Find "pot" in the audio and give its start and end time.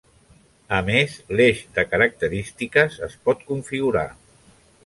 3.29-3.47